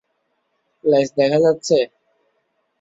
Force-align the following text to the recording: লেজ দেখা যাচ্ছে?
লেজ 0.83 1.07
দেখা 1.17 1.39
যাচ্ছে? 1.45 1.77